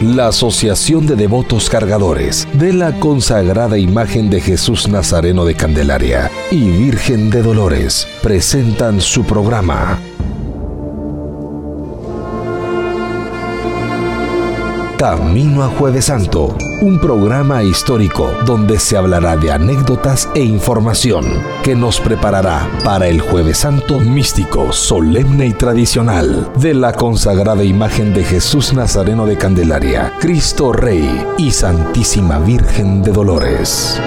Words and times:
la 0.00 0.28
Asociación 0.28 1.06
de 1.06 1.16
Devotos 1.16 1.68
Cargadores 1.68 2.46
de 2.52 2.72
la 2.72 2.98
consagrada 3.00 3.78
imagen 3.78 4.30
de 4.30 4.40
Jesús 4.40 4.88
Nazareno 4.88 5.44
de 5.44 5.54
Candelaria 5.54 6.30
y 6.50 6.70
Virgen 6.70 7.30
de 7.30 7.42
Dolores 7.42 8.06
presentan 8.22 9.00
su 9.00 9.24
programa 9.24 9.98
Camino 14.98 15.62
a 15.62 15.68
Jueves 15.68 16.06
Santo, 16.06 16.58
un 16.80 16.98
programa 16.98 17.62
histórico 17.62 18.32
donde 18.44 18.80
se 18.80 18.96
hablará 18.96 19.36
de 19.36 19.52
anécdotas 19.52 20.28
e 20.34 20.42
información 20.42 21.24
que 21.62 21.76
nos 21.76 22.00
preparará 22.00 22.68
para 22.82 23.06
el 23.06 23.20
Jueves 23.20 23.58
Santo 23.58 24.00
místico, 24.00 24.72
solemne 24.72 25.46
y 25.46 25.52
tradicional 25.52 26.50
de 26.56 26.74
la 26.74 26.92
consagrada 26.94 27.62
imagen 27.62 28.12
de 28.12 28.24
Jesús 28.24 28.72
Nazareno 28.72 29.24
de 29.24 29.38
Candelaria, 29.38 30.12
Cristo 30.18 30.72
Rey 30.72 31.24
y 31.38 31.52
Santísima 31.52 32.40
Virgen 32.40 33.00
de 33.00 33.12
Dolores. 33.12 34.00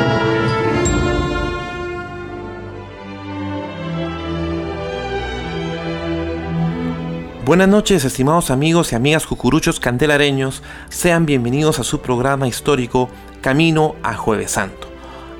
Buenas 7.52 7.68
noches, 7.68 8.06
estimados 8.06 8.50
amigos 8.50 8.94
y 8.94 8.96
amigas 8.96 9.28
cucuruchos 9.28 9.82
candelareños. 9.82 10.64
Sean 10.88 11.26
bienvenidos 11.26 11.80
a 11.80 11.84
su 11.84 12.00
programa 12.00 12.48
histórico 12.48 13.10
Camino 13.42 13.96
a 14.04 14.14
Jueves 14.14 14.52
Santo. 14.52 14.88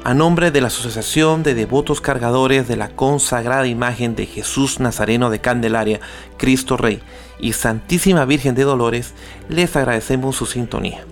A 0.04 0.14
nombre 0.14 0.52
de 0.52 0.60
la 0.60 0.68
Asociación 0.68 1.42
de 1.42 1.54
Devotos 1.54 2.02
Cargadores 2.02 2.68
de 2.68 2.76
la 2.76 2.90
consagrada 2.90 3.66
imagen 3.66 4.18
de 4.18 4.26
Jesús 4.26 4.82
Nazareno 4.82 5.30
de 5.30 5.40
Candelaria, 5.40 6.02
Cristo 6.36 6.76
Rey 6.76 7.02
y 7.40 7.54
Santísima 7.54 8.26
Virgen 8.26 8.56
de 8.56 8.64
Dolores, 8.64 9.14
les 9.48 9.74
agradecemos 9.78 10.36
su 10.36 10.46
sintonía. 10.46 11.06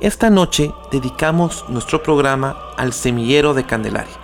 Esta 0.00 0.30
noche 0.30 0.72
dedicamos 0.90 1.66
nuestro 1.68 2.02
programa 2.02 2.56
al 2.78 2.94
semillero 2.94 3.52
de 3.52 3.64
Candelaria 3.64 4.20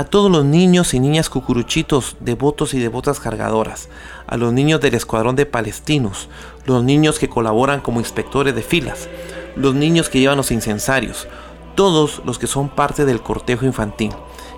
a 0.00 0.04
todos 0.04 0.30
los 0.30 0.46
niños 0.46 0.94
y 0.94 0.98
niñas 0.98 1.28
cucuruchitos, 1.28 2.16
devotos 2.20 2.72
y 2.72 2.78
devotas 2.78 3.20
cargadoras, 3.20 3.90
a 4.30 4.38
los 4.38 4.52
niños 4.54 4.80
del 4.80 4.94
escuadrón 4.94 5.36
de 5.36 5.44
palestinos, 5.44 6.28
los 6.64 6.82
niños 6.82 7.18
que 7.18 7.28
colaboran 7.28 7.80
como 7.80 8.00
inspectores 8.00 8.54
de 8.54 8.62
filas, 8.62 9.08
los 9.56 9.74
niños 9.74 10.08
que 10.08 10.20
llevan 10.20 10.38
los 10.38 10.50
incensarios, 10.50 11.28
todos 11.74 12.22
los 12.24 12.38
que 12.38 12.46
son 12.46 12.70
parte 12.70 13.04
del 13.04 13.20
cortejo 13.20 13.66
infantil, 13.66 14.12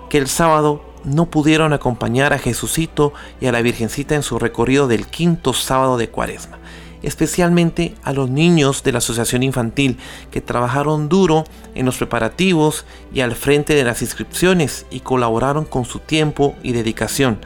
que 0.09 0.19
el 0.19 0.27
sábado 0.27 0.81
no 1.03 1.25
pudieron 1.25 1.73
acompañar 1.73 2.31
a 2.31 2.39
Jesucito 2.39 3.13
y 3.41 3.47
a 3.47 3.51
la 3.51 3.61
Virgencita 3.61 4.15
en 4.15 4.23
su 4.23 4.39
recorrido 4.39 4.87
del 4.87 5.07
quinto 5.07 5.51
sábado 5.51 5.97
de 5.97 6.07
Cuaresma 6.07 6.59
especialmente 7.03 7.93
a 8.03 8.13
los 8.13 8.29
niños 8.29 8.81
de 8.81 8.93
la 8.93 8.97
Asociación 8.97 9.43
Infantil 9.43 9.97
que 10.31 10.41
trabajaron 10.41 11.09
duro 11.09 11.43
en 11.75 11.85
los 11.85 11.97
preparativos 11.97 12.85
y 13.13 13.19
al 13.19 13.35
frente 13.35 13.75
de 13.75 13.83
las 13.83 14.01
inscripciones 14.01 14.85
y 14.89 15.01
colaboraron 15.01 15.65
con 15.65 15.85
su 15.85 15.99
tiempo 15.99 16.55
y 16.63 16.71
dedicación. 16.71 17.39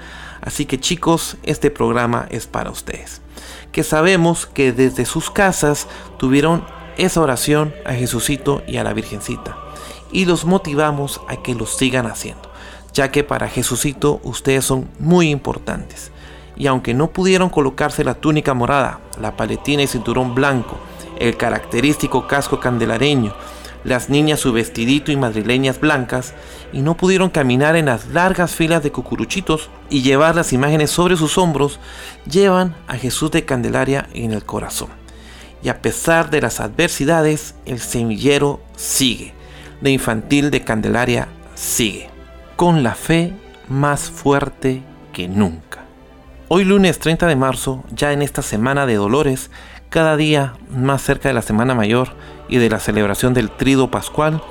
Así 0.48 0.66
que 0.66 0.80
chicos, 0.80 1.36
este 1.44 1.70
programa 1.70 2.26
es 2.30 2.48
para 2.48 2.72
ustedes. 2.72 3.22
Que 3.74 3.84
sabemos 3.84 4.46
que 4.46 4.72
desde 4.72 5.06
sus 5.06 5.30
casas 5.30 5.90
tuvieron 6.18 6.64
esa 6.98 7.20
oración 7.20 7.76
a 7.86 7.92
Jesucito 7.92 8.64
y 8.66 8.78
a 8.78 8.86
la 8.86 8.94
Virgencita. 8.94 9.58
Y 10.10 10.24
los 10.24 10.46
motivamos 10.46 11.20
a 11.28 11.44
que 11.44 11.54
lo 11.54 11.66
sigan 11.66 12.06
haciendo, 12.06 12.50
ya 12.94 13.12
que 13.12 13.26
para 13.26 13.50
Jesucito 13.50 14.22
ustedes 14.24 14.64
son 14.64 14.90
muy 15.00 15.32
importantes 15.32 16.14
y 16.56 16.68
aunque 16.68 16.94
no 16.94 17.12
pudieron 17.12 17.50
colocarse 17.50 18.06
la 18.06 18.16
túnica 18.16 18.54
morada, 18.54 19.02
la 19.20 19.36
paletina 19.36 19.84
y 19.84 19.88
cinturón 19.88 20.34
blanco, 20.34 20.80
el 21.20 21.36
característico 21.36 22.26
casco 22.26 22.62
candelareño, 22.62 23.36
las 23.84 24.10
niñas 24.10 24.40
su 24.40 24.54
vestidito 24.54 25.12
y 25.12 25.16
madrileñas 25.16 25.80
blancas, 25.80 26.34
y 26.74 26.82
no 26.82 26.96
pudieron 26.98 27.30
caminar 27.30 27.76
en 27.76 27.86
las 27.86 28.08
largas 28.08 28.56
filas 28.56 28.84
de 28.84 28.92
cucuruchitos 28.92 29.70
y 29.90 30.02
llevar 30.02 30.36
las 30.36 30.54
imágenes 30.54 30.92
sobre 30.92 31.18
sus 31.18 31.38
hombros, 31.38 31.80
llevan 32.30 32.76
a 32.88 32.96
Jesús 32.96 33.32
de 33.32 33.46
Candelaria 33.46 34.08
en 34.14 34.34
el 34.34 34.44
corazón. 34.44 34.90
Y 35.64 35.70
a 35.70 35.82
pesar 35.82 36.30
de 36.30 36.42
las 36.42 36.60
adversidades, 36.60 37.56
el 37.66 37.80
semillero 37.80 38.62
sigue, 38.76 39.34
la 39.82 39.90
infantil 39.90 40.52
de 40.52 40.64
Candelaria 40.64 41.28
sigue, 41.56 42.10
con 42.56 42.84
la 42.84 42.96
fe 42.96 43.34
más 43.68 44.10
fuerte 44.10 44.84
que 45.14 45.28
nunca. 45.28 45.86
Hoy 46.50 46.64
lunes 46.64 47.00
30 47.00 47.28
de 47.28 47.36
marzo, 47.36 47.84
ya 47.92 48.14
en 48.14 48.22
esta 48.22 48.42
semana 48.42 48.86
de 48.86 48.96
dolores, 48.96 49.52
cada 49.90 50.18
día 50.18 50.54
más 50.70 51.02
cerca 51.02 51.30
de 51.30 51.34
la 51.34 51.42
Semana 51.42 51.74
Mayor 51.74 52.10
y 52.50 52.58
de 52.58 52.70
la 52.70 52.80
celebración 52.80 53.34
del 53.34 53.50
Trido 53.50 53.90
Pascual, 53.90 54.42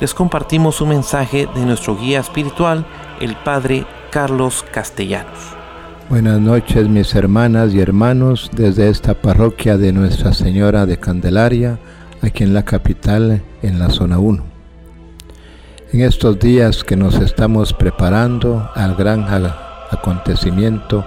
les 0.00 0.14
compartimos 0.14 0.80
un 0.80 0.90
mensaje 0.90 1.48
de 1.54 1.64
nuestro 1.64 1.96
guía 1.96 2.20
espiritual, 2.20 2.86
el 3.20 3.36
Padre 3.36 3.86
Carlos 4.10 4.64
Castellanos. 4.72 5.38
Buenas 6.08 6.40
noches 6.40 6.88
mis 6.88 7.14
hermanas 7.14 7.72
y 7.72 7.80
hermanos 7.80 8.50
desde 8.52 8.90
esta 8.90 9.14
parroquia 9.14 9.78
de 9.78 9.92
Nuestra 9.92 10.34
Señora 10.34 10.84
de 10.84 10.98
Candelaria, 10.98 11.78
aquí 12.20 12.44
en 12.44 12.52
la 12.52 12.64
capital, 12.64 13.42
en 13.62 13.78
la 13.78 13.88
zona 13.88 14.18
1. 14.18 14.44
En 15.92 16.00
estos 16.00 16.38
días 16.38 16.84
que 16.84 16.96
nos 16.96 17.14
estamos 17.14 17.72
preparando 17.72 18.70
al 18.74 18.94
gran 18.94 19.26
acontecimiento 19.90 21.04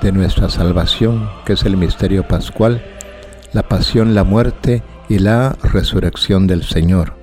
de 0.00 0.12
nuestra 0.12 0.48
salvación, 0.48 1.28
que 1.44 1.52
es 1.52 1.62
el 1.64 1.76
misterio 1.76 2.26
pascual, 2.26 2.82
la 3.52 3.62
pasión, 3.62 4.14
la 4.14 4.24
muerte 4.24 4.82
y 5.08 5.18
la 5.18 5.56
resurrección 5.62 6.46
del 6.46 6.64
Señor. 6.64 7.14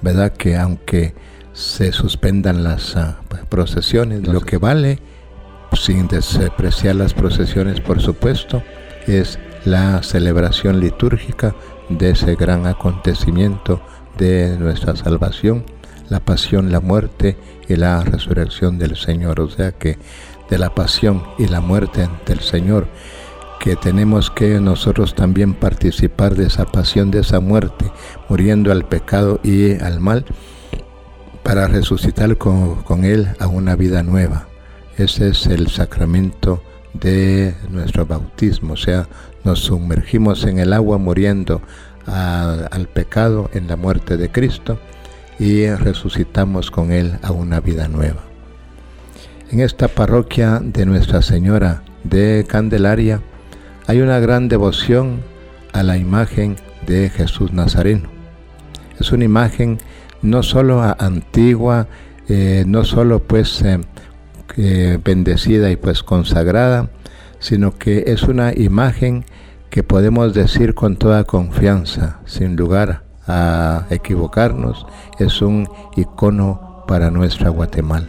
¿Verdad 0.00 0.32
que 0.32 0.56
aunque 0.56 1.14
se 1.52 1.92
suspendan 1.92 2.64
las 2.64 2.96
ah, 2.96 3.20
procesiones, 3.48 4.26
lo 4.26 4.40
que 4.40 4.58
vale, 4.58 4.98
sin 5.72 6.08
despreciar 6.08 6.96
las 6.96 7.14
procesiones 7.14 7.80
por 7.80 8.00
supuesto, 8.00 8.62
es 9.06 9.38
la 9.64 10.02
celebración 10.02 10.80
litúrgica 10.80 11.54
de 11.88 12.10
ese 12.10 12.34
gran 12.34 12.66
acontecimiento 12.66 13.80
de 14.18 14.56
nuestra 14.58 14.96
salvación, 14.96 15.64
la 16.08 16.20
pasión, 16.20 16.72
la 16.72 16.80
muerte 16.80 17.36
y 17.68 17.76
la 17.76 18.02
resurrección 18.02 18.78
del 18.78 18.96
Señor. 18.96 19.40
O 19.40 19.48
sea 19.48 19.72
que 19.72 19.98
de 20.50 20.58
la 20.58 20.74
pasión 20.74 21.22
y 21.38 21.46
la 21.46 21.60
muerte 21.60 22.08
del 22.26 22.40
Señor, 22.40 22.86
que 23.62 23.76
tenemos 23.76 24.28
que 24.28 24.58
nosotros 24.58 25.14
también 25.14 25.54
participar 25.54 26.34
de 26.34 26.48
esa 26.48 26.66
pasión, 26.66 27.12
de 27.12 27.20
esa 27.20 27.38
muerte, 27.38 27.92
muriendo 28.28 28.72
al 28.72 28.84
pecado 28.84 29.38
y 29.44 29.80
al 29.80 30.00
mal, 30.00 30.24
para 31.44 31.68
resucitar 31.68 32.36
con, 32.38 32.82
con 32.82 33.04
Él 33.04 33.28
a 33.38 33.46
una 33.46 33.76
vida 33.76 34.02
nueva. 34.02 34.48
Ese 34.98 35.28
es 35.28 35.46
el 35.46 35.68
sacramento 35.68 36.60
de 36.92 37.54
nuestro 37.70 38.04
bautismo, 38.04 38.72
o 38.72 38.76
sea, 38.76 39.06
nos 39.44 39.60
sumergimos 39.60 40.42
en 40.42 40.58
el 40.58 40.72
agua 40.72 40.98
muriendo 40.98 41.62
al 42.06 42.88
pecado 42.92 43.48
en 43.54 43.68
la 43.68 43.76
muerte 43.76 44.16
de 44.16 44.28
Cristo 44.28 44.80
y 45.38 45.68
resucitamos 45.68 46.72
con 46.72 46.90
Él 46.90 47.16
a 47.22 47.30
una 47.30 47.60
vida 47.60 47.86
nueva. 47.86 48.22
En 49.52 49.60
esta 49.60 49.86
parroquia 49.86 50.58
de 50.60 50.84
Nuestra 50.84 51.22
Señora 51.22 51.84
de 52.02 52.44
Candelaria 52.48 53.22
hay 53.86 54.00
una 54.00 54.18
gran 54.18 54.48
devoción 54.48 55.20
a 55.72 55.82
la 55.82 55.96
imagen 55.96 56.56
de 56.86 57.10
Jesús 57.10 57.52
Nazareno. 57.52 58.08
Es 58.98 59.12
una 59.12 59.24
imagen 59.24 59.78
no 60.22 60.42
solo 60.42 60.82
antigua, 60.98 61.88
eh, 62.28 62.64
no 62.66 62.84
solo 62.84 63.22
pues 63.22 63.62
eh, 64.56 64.98
bendecida 65.04 65.70
y 65.70 65.76
pues 65.76 66.02
consagrada, 66.02 66.90
sino 67.38 67.76
que 67.76 68.04
es 68.06 68.22
una 68.24 68.52
imagen 68.54 69.24
que 69.70 69.82
podemos 69.82 70.34
decir 70.34 70.74
con 70.74 70.96
toda 70.96 71.24
confianza, 71.24 72.20
sin 72.26 72.56
lugar 72.56 73.02
a 73.26 73.86
equivocarnos, 73.90 74.86
es 75.18 75.40
un 75.40 75.68
icono 75.96 76.84
para 76.86 77.10
nuestra 77.10 77.48
Guatemala 77.48 78.08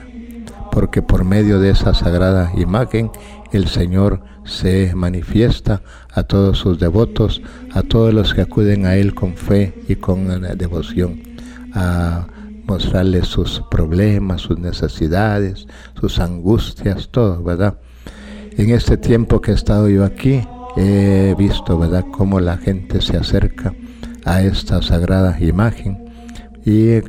porque 0.74 1.04
por 1.04 1.24
medio 1.24 1.60
de 1.60 1.70
esa 1.70 1.94
sagrada 1.94 2.52
imagen 2.56 3.12
el 3.52 3.68
Señor 3.68 4.22
se 4.46 4.94
manifiesta 4.96 5.82
a 6.14 6.24
todos 6.24 6.58
sus 6.58 6.80
devotos, 6.80 7.42
a 7.74 7.84
todos 7.84 8.14
los 8.14 8.34
que 8.34 8.42
acuden 8.42 8.86
a 8.86 8.96
Él 8.96 9.14
con 9.14 9.36
fe 9.36 9.74
y 9.88 9.96
con 9.96 10.28
devoción, 10.58 11.22
a 11.74 12.28
mostrarles 12.66 13.28
sus 13.28 13.64
problemas, 13.70 14.42
sus 14.42 14.60
necesidades, 14.60 15.68
sus 16.00 16.20
angustias, 16.20 17.10
todo, 17.10 17.44
¿verdad? 17.44 17.78
En 18.58 18.70
este 18.70 18.98
tiempo 18.98 19.42
que 19.42 19.52
he 19.52 19.56
estado 19.56 19.90
yo 19.90 20.04
aquí, 20.04 20.48
he 20.78 21.36
visto, 21.38 21.78
¿verdad?, 21.78 22.06
cómo 22.12 22.40
la 22.40 22.58
gente 22.58 23.02
se 23.02 23.18
acerca 23.18 23.74
a 24.26 24.42
esta 24.42 24.82
sagrada 24.82 25.38
imagen 25.40 26.06
y 26.66 27.02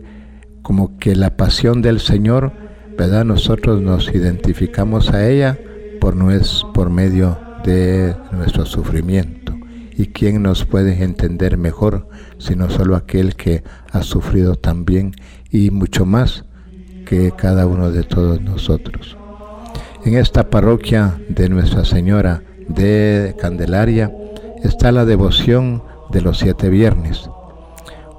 como 0.62 0.98
que 0.98 1.14
la 1.14 1.36
pasión 1.36 1.80
del 1.82 2.00
Señor 2.00 2.52
¿verdad? 2.96 3.24
Nosotros 3.24 3.80
nos 3.80 4.14
identificamos 4.14 5.10
a 5.10 5.28
ella 5.28 5.58
por, 6.04 6.16
por 6.74 6.90
medio 6.90 7.38
de 7.64 8.14
nuestro 8.30 8.66
sufrimiento 8.66 9.54
¿Y 9.96 10.08
quién 10.08 10.42
nos 10.42 10.66
puede 10.66 11.02
entender 11.02 11.56
mejor 11.56 12.08
sino 12.36 12.68
solo 12.68 12.94
aquel 12.94 13.36
que 13.36 13.62
ha 13.90 14.02
sufrido 14.02 14.56
también 14.56 15.14
y 15.50 15.70
mucho 15.70 16.04
más 16.04 16.44
que 17.06 17.30
cada 17.30 17.66
uno 17.66 17.90
de 17.90 18.02
todos 18.02 18.42
nosotros? 18.42 19.16
En 20.04 20.16
esta 20.18 20.50
parroquia 20.50 21.18
de 21.30 21.48
Nuestra 21.48 21.86
Señora 21.86 22.42
de 22.68 23.34
Candelaria 23.40 24.12
está 24.62 24.92
la 24.92 25.06
devoción 25.06 25.82
de 26.10 26.20
los 26.20 26.38
siete 26.38 26.68
viernes, 26.68 27.30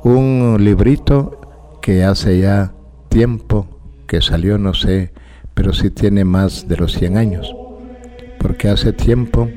un 0.03 0.57
librito 0.59 1.39
que 1.83 2.03
hace 2.03 2.39
ya 2.39 2.73
tiempo 3.09 3.67
que 4.07 4.21
salió, 4.21 4.57
no 4.57 4.73
sé, 4.73 5.11
pero 5.53 5.73
sí 5.73 5.89
tiene 5.91 6.23
más 6.25 6.67
de 6.67 6.77
los 6.77 6.93
100 6.93 7.17
años, 7.17 7.53
porque 8.39 8.69
hace 8.69 8.93
tiempo 8.93 9.49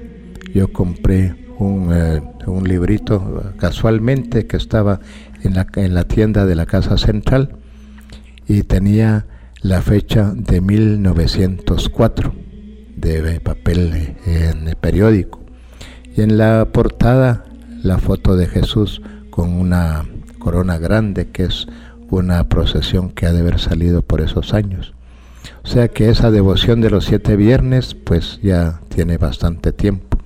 yo 0.54 0.72
compré 0.72 1.34
un, 1.58 1.90
eh, 1.92 2.22
un 2.46 2.66
librito 2.66 3.52
casualmente 3.58 4.46
que 4.46 4.56
estaba 4.56 5.00
en 5.42 5.54
la, 5.54 5.66
en 5.76 5.94
la 5.94 6.04
tienda 6.04 6.46
de 6.46 6.54
la 6.54 6.66
Casa 6.66 6.96
Central 6.96 7.56
y 8.46 8.62
tenía 8.62 9.26
la 9.60 9.82
fecha 9.82 10.32
de 10.34 10.60
1904 10.60 12.34
de 12.96 13.40
papel 13.40 14.16
en 14.26 14.68
el 14.68 14.76
periódico 14.76 15.40
y 16.16 16.22
en 16.22 16.38
la 16.38 16.68
portada 16.72 17.44
la 17.82 17.98
foto 17.98 18.36
de 18.36 18.46
Jesús 18.46 19.02
con 19.30 19.52
una 19.52 20.04
corona 20.38 20.78
grande 20.78 21.28
que 21.28 21.44
es 21.44 21.66
una 22.10 22.48
procesión 22.48 23.10
que 23.10 23.26
ha 23.26 23.32
de 23.32 23.40
haber 23.40 23.58
salido 23.58 24.02
por 24.02 24.20
esos 24.20 24.54
años. 24.54 24.94
O 25.64 25.66
sea 25.66 25.88
que 25.88 26.08
esa 26.08 26.30
devoción 26.30 26.80
de 26.80 26.90
los 26.90 27.04
siete 27.04 27.36
viernes 27.36 27.94
pues 27.94 28.40
ya 28.42 28.80
tiene 28.88 29.18
bastante 29.18 29.72
tiempo. 29.72 30.18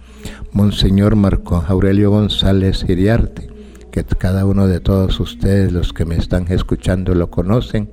Monseñor 0.53 1.17
Marco 1.17 1.65
Aurelio 1.67 2.11
González 2.11 2.85
Iriarte, 2.89 3.49
que 3.91 4.05
cada 4.05 4.47
uno 4.47 4.67
de 4.69 4.81
todos 4.81 5.19
ustedes, 5.21 5.73
los 5.73 5.93
que 5.93 6.05
me 6.05 6.17
están 6.17 6.47
escuchando, 6.51 7.15
lo 7.15 7.31
conocen 7.31 7.91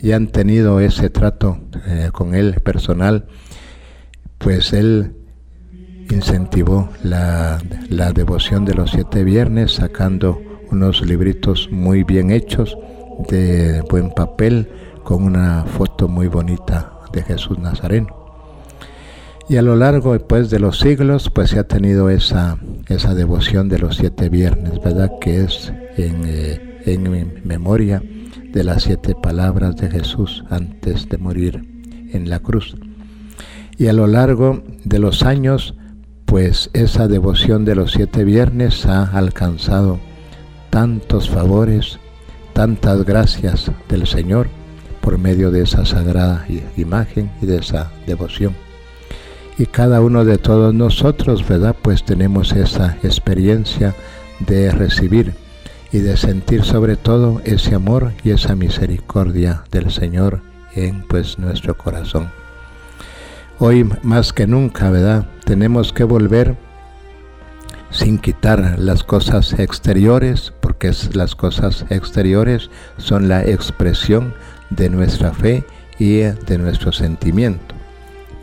y 0.00 0.12
han 0.12 0.28
tenido 0.28 0.80
ese 0.80 1.10
trato 1.10 1.58
eh, 1.86 2.10
con 2.12 2.34
él 2.34 2.60
personal, 2.62 3.26
pues 4.38 4.72
él 4.72 5.14
incentivó 6.10 6.90
la, 7.02 7.58
la 7.88 8.12
devoción 8.12 8.64
de 8.64 8.74
los 8.74 8.90
siete 8.90 9.24
viernes 9.24 9.72
sacando 9.72 10.40
unos 10.70 11.04
libritos 11.06 11.68
muy 11.70 12.04
bien 12.04 12.30
hechos 12.30 12.76
de 13.28 13.80
buen 13.90 14.10
papel 14.10 14.68
con 15.04 15.22
una 15.22 15.64
foto 15.64 16.08
muy 16.08 16.26
bonita 16.26 16.92
de 17.12 17.22
Jesús 17.22 17.58
Nazareno. 17.58 18.24
Y 19.48 19.56
a 19.56 19.62
lo 19.62 19.76
largo 19.76 20.18
pues, 20.18 20.48
de 20.48 20.58
los 20.58 20.78
siglos 20.78 21.30
pues 21.30 21.50
se 21.50 21.58
ha 21.58 21.64
tenido 21.64 22.08
esa, 22.08 22.56
esa 22.88 23.14
devoción 23.14 23.68
de 23.68 23.78
los 23.78 23.96
siete 23.96 24.30
viernes, 24.30 24.82
¿verdad? 24.82 25.12
Que 25.20 25.44
es 25.44 25.72
en, 25.96 26.22
eh, 26.24 26.80
en 26.86 27.42
memoria 27.44 28.02
de 28.52 28.64
las 28.64 28.84
siete 28.84 29.14
palabras 29.14 29.76
de 29.76 29.90
Jesús 29.90 30.44
antes 30.48 31.08
de 31.08 31.18
morir 31.18 31.62
en 32.12 32.30
la 32.30 32.40
cruz. 32.40 32.74
Y 33.76 33.88
a 33.88 33.92
lo 33.92 34.06
largo 34.06 34.62
de 34.84 34.98
los 34.98 35.22
años 35.22 35.74
pues 36.24 36.70
esa 36.72 37.06
devoción 37.06 37.64
de 37.64 37.74
los 37.74 37.92
siete 37.92 38.24
viernes 38.24 38.86
ha 38.86 39.04
alcanzado 39.04 40.00
tantos 40.70 41.28
favores, 41.28 41.98
tantas 42.54 43.04
gracias 43.04 43.70
del 43.88 44.06
Señor 44.06 44.48
por 45.04 45.18
medio 45.18 45.50
de 45.50 45.62
esa 45.62 45.84
sagrada 45.84 46.46
imagen 46.78 47.30
y 47.42 47.46
de 47.46 47.58
esa 47.58 47.90
devoción. 48.06 48.56
Y 49.58 49.66
cada 49.66 50.00
uno 50.00 50.24
de 50.24 50.38
todos 50.38 50.72
nosotros, 50.72 51.46
¿verdad? 51.46 51.76
Pues 51.80 52.04
tenemos 52.04 52.52
esa 52.52 52.96
experiencia 53.02 53.94
de 54.40 54.70
recibir 54.70 55.34
y 55.92 55.98
de 55.98 56.16
sentir 56.16 56.64
sobre 56.64 56.96
todo 56.96 57.42
ese 57.44 57.74
amor 57.74 58.12
y 58.24 58.30
esa 58.30 58.56
misericordia 58.56 59.62
del 59.70 59.92
Señor 59.92 60.40
en 60.74 61.02
pues 61.02 61.38
nuestro 61.38 61.76
corazón. 61.76 62.30
Hoy 63.58 63.88
más 64.02 64.32
que 64.32 64.46
nunca, 64.46 64.90
¿verdad? 64.90 65.26
Tenemos 65.44 65.92
que 65.92 66.04
volver 66.04 66.56
sin 67.90 68.18
quitar 68.18 68.76
las 68.78 69.04
cosas 69.04 69.52
exteriores, 69.58 70.52
porque 70.60 70.90
las 71.12 71.36
cosas 71.36 71.84
exteriores 71.90 72.70
son 72.96 73.28
la 73.28 73.44
expresión 73.44 74.34
de 74.70 74.90
nuestra 74.90 75.32
fe 75.32 75.64
y 75.98 76.18
de 76.18 76.58
nuestro 76.58 76.92
sentimiento. 76.92 77.74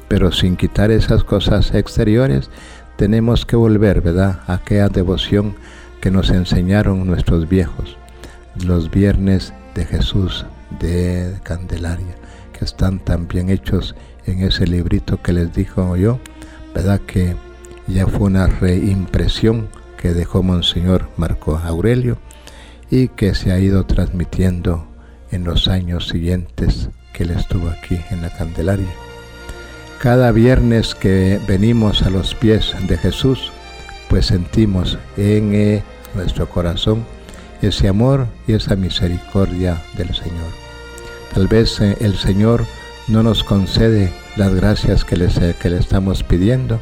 Pero 0.08 0.32
sin 0.32 0.58
quitar 0.58 0.92
esas 0.92 1.24
cosas 1.24 1.74
exteriores, 1.74 2.50
tenemos 2.98 3.46
que 3.46 3.56
volver, 3.56 4.02
¿verdad?, 4.02 4.42
a 4.48 4.56
aquella 4.56 4.90
devoción 4.90 5.56
que 6.02 6.12
nos 6.12 6.30
enseñaron 6.30 7.06
nuestros 7.06 7.48
viejos, 7.48 7.98
los 8.64 8.92
viernes 8.92 9.54
de 9.76 9.86
Jesús 9.86 10.46
de 10.80 11.40
Candelaria, 11.44 12.16
que 12.58 12.66
están 12.66 13.00
tan 13.00 13.28
bien 13.28 13.50
hechos 13.50 13.96
en 14.26 14.44
ese 14.44 14.68
librito 14.68 15.22
que 15.22 15.34
les 15.34 15.54
dijo 15.54 15.96
yo, 15.96 16.20
¿verdad?, 16.76 17.00
que 17.02 17.36
ya 17.88 18.08
fue 18.08 18.28
una 18.28 18.48
reimpresión 18.48 19.70
que 19.98 20.14
dejó 20.14 20.44
Monseñor 20.44 21.10
Marco 21.18 21.58
Aurelio 21.58 22.18
y 22.90 23.08
que 23.08 23.36
se 23.36 23.52
ha 23.52 23.60
ido 23.60 23.86
transmitiendo 23.86 24.88
en 25.32 25.44
los 25.44 25.68
años 25.68 26.08
siguientes 26.08 26.90
que 27.14 27.24
él 27.24 27.32
estuvo 27.32 27.70
aquí 27.70 28.00
en 28.10 28.22
la 28.22 28.30
Candelaria. 28.30 28.92
Cada 30.00 30.32
viernes 30.32 30.96
que 30.96 31.40
venimos 31.48 32.02
a 32.02 32.10
los 32.10 32.34
pies 32.34 32.74
de 32.88 32.98
Jesús, 32.98 33.52
pues 34.10 34.28
sentimos 34.28 34.98
en 35.16 35.54
eh, 35.54 35.84
nuestro 36.16 36.50
corazón 36.50 37.06
ese 37.62 37.88
amor 37.88 38.28
y 38.48 38.54
esa 38.54 38.76
misericordia 38.76 39.82
del 39.96 40.14
Señor. 40.16 40.52
Tal 41.34 41.48
vez 41.48 41.80
eh, 41.80 41.98
el 42.02 42.16
Señor 42.18 42.66
no 43.08 43.24
nos 43.24 43.44
concede 43.44 44.12
las 44.36 44.54
gracias 44.54 45.06
que, 45.06 45.16
que 45.60 45.70
le 45.70 45.78
estamos 45.78 46.24
pidiendo, 46.24 46.80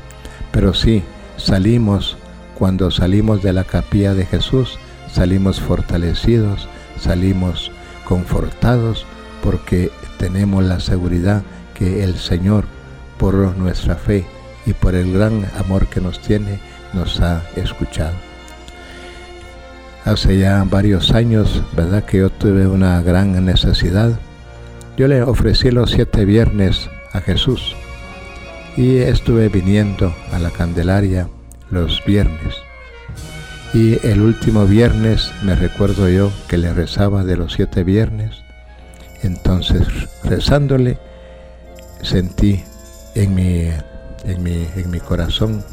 pero 0.51 0.73
sí, 0.73 1.03
salimos, 1.37 2.17
cuando 2.55 2.91
salimos 2.91 3.43
de 3.43 3.53
la 3.53 3.63
capilla 3.63 4.13
de 4.13 4.25
Jesús, 4.25 4.79
salimos 5.11 5.59
fortalecidos, 5.59 6.67
salimos 6.99 7.71
confortados, 8.09 9.05
porque 9.43 9.91
tenemos 10.17 10.63
la 10.63 10.79
seguridad 10.79 11.43
que 11.75 12.03
el 12.03 12.17
Señor, 12.17 12.65
por 13.19 13.35
nuestra 13.55 13.95
fe 13.95 14.25
y 14.65 14.73
por 14.73 14.95
el 14.95 15.13
gran 15.13 15.45
amor 15.57 15.85
que 15.87 16.01
nos 16.01 16.19
tiene, 16.19 16.59
nos 16.93 17.21
ha 17.21 17.43
escuchado. 17.55 18.15
Hace 20.05 20.39
ya 20.39 20.65
varios 20.67 21.11
años, 21.11 21.61
¿verdad? 21.73 22.03
Que 22.03 22.17
yo 22.17 22.31
tuve 22.31 22.65
una 22.65 22.99
gran 23.03 23.45
necesidad. 23.45 24.19
Yo 24.97 25.07
le 25.07 25.21
ofrecí 25.21 25.69
los 25.69 25.91
siete 25.91 26.25
viernes 26.25 26.89
a 27.13 27.21
Jesús 27.21 27.75
y 28.75 28.97
estuve 28.97 29.49
viniendo 29.49 30.15
a 30.31 30.39
la 30.39 30.49
Candelaria 30.49 31.29
los 31.69 32.03
viernes. 32.05 32.55
Y 33.73 34.05
el 34.05 34.21
último 34.21 34.65
viernes 34.65 35.31
me 35.43 35.55
recuerdo 35.55 36.09
yo 36.09 36.31
que 36.47 36.57
le 36.57 36.73
rezaba 36.73 37.23
de 37.23 37.37
los 37.37 37.53
siete 37.53 37.83
viernes. 37.83 38.43
Entonces, 39.21 39.85
rezándole, 40.23 40.97
sentí 42.01 42.63
en 43.13 43.35
mi, 43.35 43.69
en 44.25 44.43
mi, 44.43 44.67
en 44.75 44.89
mi 44.89 44.99
corazón 44.99 45.63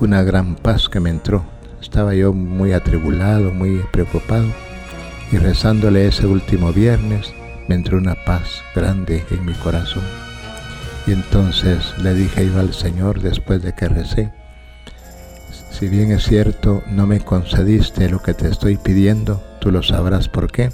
una 0.00 0.22
gran 0.22 0.56
paz 0.56 0.88
que 0.88 0.98
me 0.98 1.10
entró. 1.10 1.44
Estaba 1.80 2.14
yo 2.14 2.32
muy 2.32 2.72
atribulado, 2.72 3.52
muy 3.52 3.84
preocupado. 3.92 4.46
Y 5.30 5.36
rezándole 5.36 6.08
ese 6.08 6.26
último 6.26 6.72
viernes, 6.72 7.32
me 7.68 7.74
entró 7.76 7.98
una 7.98 8.16
paz 8.24 8.62
grande 8.74 9.24
en 9.30 9.44
mi 9.44 9.52
corazón. 9.54 10.02
Y 11.06 11.12
entonces 11.12 11.94
le 11.98 12.14
dije 12.14 12.46
yo 12.46 12.58
al 12.58 12.74
Señor 12.74 13.20
después 13.20 13.62
de 13.62 13.74
que 13.74 13.88
recé, 13.88 14.32
si 15.78 15.86
bien 15.88 16.10
es 16.10 16.24
cierto, 16.24 16.82
no 16.88 17.06
me 17.06 17.20
concediste 17.20 18.08
lo 18.08 18.20
que 18.20 18.34
te 18.34 18.48
estoy 18.48 18.76
pidiendo, 18.76 19.40
tú 19.60 19.70
lo 19.70 19.84
sabrás 19.84 20.28
por 20.28 20.50
qué, 20.50 20.72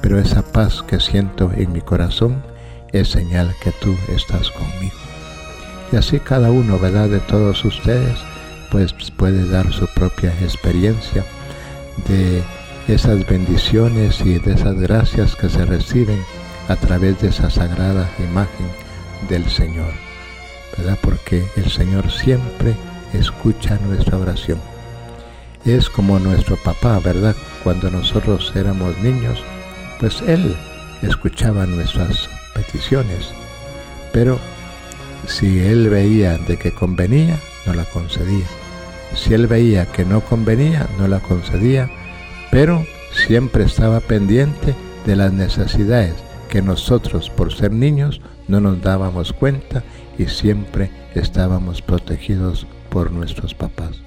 pero 0.00 0.16
esa 0.20 0.42
paz 0.42 0.84
que 0.86 1.00
siento 1.00 1.50
en 1.56 1.72
mi 1.72 1.80
corazón 1.80 2.44
es 2.92 3.08
señal 3.08 3.52
que 3.60 3.72
tú 3.72 3.96
estás 4.14 4.48
conmigo. 4.52 4.94
Y 5.90 5.96
así 5.96 6.20
cada 6.20 6.52
uno, 6.52 6.78
¿verdad? 6.78 7.08
De 7.08 7.18
todos 7.18 7.64
ustedes, 7.64 8.16
pues 8.70 8.92
puede 9.16 9.44
dar 9.48 9.72
su 9.72 9.88
propia 9.94 10.30
experiencia 10.40 11.24
de 12.06 12.40
esas 12.86 13.26
bendiciones 13.26 14.20
y 14.20 14.38
de 14.38 14.52
esas 14.52 14.78
gracias 14.78 15.34
que 15.34 15.48
se 15.48 15.64
reciben 15.64 16.22
a 16.68 16.76
través 16.76 17.20
de 17.20 17.30
esa 17.30 17.50
sagrada 17.50 18.08
imagen 18.20 18.68
del 19.28 19.50
Señor, 19.50 19.92
¿verdad? 20.76 20.96
Porque 21.02 21.44
el 21.56 21.68
Señor 21.68 22.08
siempre 22.12 22.76
escucha 23.12 23.78
nuestra 23.86 24.18
oración. 24.18 24.58
Es 25.64 25.88
como 25.88 26.18
nuestro 26.18 26.56
papá, 26.56 26.98
¿verdad? 27.00 27.34
Cuando 27.64 27.90
nosotros 27.90 28.52
éramos 28.54 28.96
niños, 28.98 29.42
pues 30.00 30.22
Él 30.22 30.56
escuchaba 31.02 31.66
nuestras 31.66 32.28
peticiones, 32.54 33.30
pero 34.12 34.38
si 35.26 35.58
Él 35.60 35.88
veía 35.88 36.38
de 36.38 36.56
que 36.56 36.72
convenía, 36.72 37.38
no 37.66 37.74
la 37.74 37.84
concedía. 37.84 38.46
Si 39.14 39.34
él 39.34 39.46
veía 39.46 39.86
que 39.86 40.04
no 40.04 40.20
convenía, 40.20 40.86
no 40.98 41.08
la 41.08 41.20
concedía, 41.20 41.90
pero 42.50 42.84
siempre 43.12 43.64
estaba 43.64 44.00
pendiente 44.00 44.74
de 45.06 45.16
las 45.16 45.32
necesidades 45.32 46.14
que 46.48 46.62
nosotros, 46.62 47.30
por 47.30 47.52
ser 47.52 47.72
niños, 47.72 48.20
no 48.48 48.60
nos 48.60 48.80
dábamos 48.80 49.32
cuenta 49.32 49.82
y 50.18 50.26
siempre 50.26 50.90
estábamos 51.14 51.82
protegidos 51.82 52.66
por 52.90 53.10
nuestros 53.12 53.54
papás. 53.54 54.00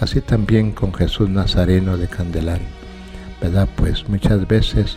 Así 0.00 0.20
también 0.20 0.72
con 0.72 0.92
Jesús 0.92 1.28
Nazareno 1.28 1.96
de 1.96 2.08
Candelaria, 2.08 2.66
¿verdad? 3.40 3.68
Pues 3.76 4.08
muchas 4.08 4.46
veces 4.48 4.96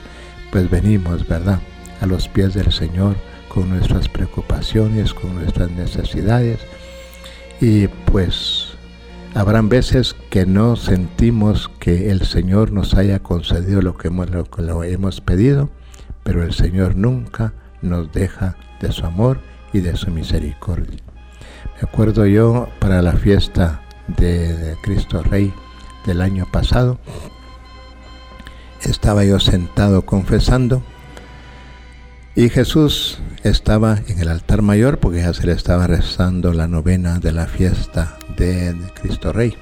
pues 0.52 0.70
venimos, 0.70 1.28
¿verdad? 1.28 1.60
A 2.02 2.06
los 2.06 2.28
pies 2.28 2.54
del 2.54 2.72
Señor 2.72 3.16
con 3.50 3.70
nuestras 3.70 4.10
preocupaciones, 4.10 5.14
con 5.14 5.36
nuestras 5.36 5.72
necesidades 5.72 6.60
y 7.62 7.88
pues 7.88 8.76
habrán 9.34 9.70
veces 9.70 10.16
que 10.30 10.46
no 10.46 10.76
sentimos 10.76 11.70
que 11.80 12.10
el 12.12 12.22
Señor 12.22 12.72
nos 12.72 12.96
haya 12.96 13.20
concedido 13.20 13.82
lo 13.82 13.98
que 13.98 14.10
hemos, 14.10 14.30
lo 14.30 14.46
que 14.46 14.64
hemos 14.92 15.22
pedido, 15.22 15.70
pero 16.24 16.44
el 16.44 16.54
Señor 16.54 16.96
nunca 16.96 17.54
nos 17.82 18.12
deja 18.12 18.58
de 18.82 18.92
su 18.92 19.06
amor 19.06 19.40
y 19.72 19.80
de 19.80 19.96
su 19.96 20.12
misericordia. 20.12 21.05
Me 21.76 21.90
acuerdo 21.90 22.26
yo 22.26 22.70
para 22.80 23.02
la 23.02 23.14
fiesta 23.14 23.82
de, 24.08 24.78
Cristo 24.82 25.24
Rey 25.24 25.54
del 26.06 26.22
año 26.22 26.46
pasado, 26.50 27.00
estaba 28.82 29.26
yo 29.26 29.40
sentado 29.40 30.06
confesando 30.06 30.82
y 32.34 32.50
Jesús 32.50 33.20
estaba 33.44 34.00
en 34.08 34.20
el 34.20 34.30
altar 34.30 34.62
mayor 34.62 35.00
porque 35.00 35.20
ya 35.20 35.34
se 35.34 35.46
le 35.48 35.52
estaba 35.52 35.86
rezando 35.86 36.54
la 36.54 36.68
novena 36.68 37.20
de 37.20 37.34
la 37.34 37.46
fiesta 37.46 38.18
de, 38.38 38.76
Cristo 39.02 39.34
Rey. 39.34 39.56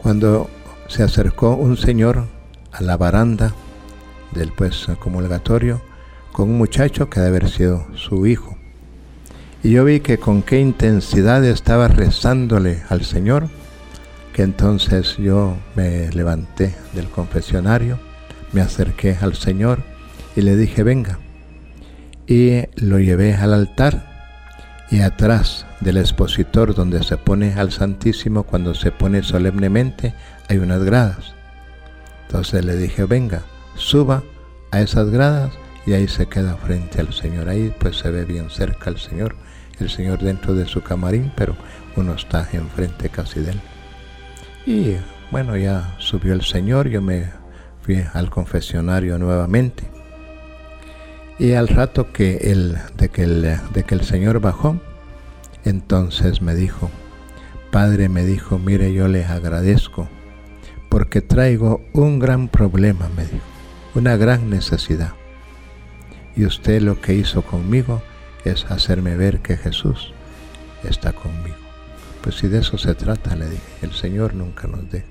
Cuando 0.00 0.50
se 0.86 1.02
acercó 1.02 1.56
un 1.56 1.76
señor 1.76 2.26
a 2.70 2.80
la 2.80 2.96
baranda 2.96 3.54
del 4.32 4.52
pues 4.52 4.86
comulgatorio 5.00 5.82
con 6.30 6.48
un 6.50 6.58
muchacho 6.58 7.10
que 7.10 7.18
debe 7.18 7.38
haber 7.38 7.50
sido 7.50 7.86
su 7.96 8.24
hijo. 8.26 8.56
Y 9.64 9.70
yo 9.70 9.84
vi 9.84 10.00
que 10.00 10.18
con 10.18 10.42
qué 10.42 10.58
intensidad 10.58 11.44
estaba 11.44 11.86
rezándole 11.86 12.82
al 12.88 13.04
Señor, 13.04 13.48
que 14.32 14.42
entonces 14.42 15.16
yo 15.18 15.56
me 15.76 16.10
levanté 16.10 16.74
del 16.94 17.06
confesionario, 17.06 18.00
me 18.52 18.60
acerqué 18.60 19.16
al 19.20 19.34
Señor 19.34 19.84
y 20.34 20.40
le 20.40 20.56
dije, 20.56 20.82
venga. 20.82 21.20
Y 22.26 22.62
lo 22.74 22.98
llevé 22.98 23.34
al 23.34 23.54
altar 23.54 24.10
y 24.90 25.00
atrás 25.00 25.64
del 25.80 25.96
expositor 25.96 26.74
donde 26.74 27.02
se 27.04 27.16
pone 27.16 27.54
al 27.54 27.70
Santísimo, 27.70 28.42
cuando 28.42 28.74
se 28.74 28.90
pone 28.90 29.22
solemnemente, 29.22 30.12
hay 30.48 30.58
unas 30.58 30.82
gradas. 30.82 31.34
Entonces 32.26 32.64
le 32.64 32.76
dije, 32.76 33.04
venga, 33.04 33.42
suba 33.76 34.24
a 34.72 34.80
esas 34.80 35.08
gradas 35.10 35.52
y 35.86 35.92
ahí 35.92 36.08
se 36.08 36.26
queda 36.26 36.56
frente 36.56 37.00
al 37.00 37.12
Señor. 37.12 37.48
Ahí 37.48 37.72
pues 37.78 37.98
se 37.98 38.10
ve 38.10 38.24
bien 38.24 38.50
cerca 38.50 38.90
al 38.90 38.98
Señor 38.98 39.36
el 39.78 39.90
Señor 39.90 40.20
dentro 40.20 40.54
de 40.54 40.66
su 40.66 40.82
camarín, 40.82 41.32
pero 41.36 41.56
uno 41.96 42.14
está 42.14 42.48
enfrente 42.52 43.08
casi 43.08 43.40
de 43.40 43.52
él. 43.52 43.60
Y 44.66 44.96
bueno, 45.30 45.56
ya 45.56 45.94
subió 45.98 46.32
el 46.34 46.42
Señor, 46.42 46.88
yo 46.88 47.02
me 47.02 47.26
fui 47.82 48.04
al 48.12 48.30
confesionario 48.30 49.18
nuevamente. 49.18 49.84
Y 51.38 51.52
al 51.52 51.68
rato 51.68 52.12
que 52.12 52.36
el, 52.52 52.78
de, 52.96 53.08
que 53.08 53.24
el, 53.24 53.42
de 53.72 53.82
que 53.84 53.94
el 53.94 54.02
Señor 54.02 54.40
bajó, 54.40 54.80
entonces 55.64 56.42
me 56.42 56.54
dijo, 56.54 56.90
Padre 57.70 58.08
me 58.08 58.24
dijo, 58.24 58.58
mire, 58.58 58.92
yo 58.92 59.08
les 59.08 59.28
agradezco 59.28 60.08
porque 60.92 61.22
traigo 61.22 61.80
un 61.94 62.18
gran 62.18 62.48
problema, 62.48 63.08
me 63.16 63.22
dijo, 63.24 63.44
una 63.94 64.18
gran 64.18 64.50
necesidad. 64.50 65.14
Y 66.36 66.44
usted 66.44 66.82
lo 66.82 67.00
que 67.00 67.14
hizo 67.14 67.40
conmigo 67.40 68.02
es 68.44 68.64
hacerme 68.70 69.16
ver 69.16 69.40
que 69.40 69.56
Jesús 69.56 70.12
está 70.84 71.12
conmigo. 71.12 71.56
Pues 72.22 72.36
si 72.36 72.48
de 72.48 72.58
eso 72.58 72.78
se 72.78 72.94
trata, 72.94 73.34
le 73.36 73.48
dije, 73.48 73.62
el 73.82 73.92
Señor 73.92 74.34
nunca 74.34 74.68
nos 74.68 74.88
dé. 74.90 75.04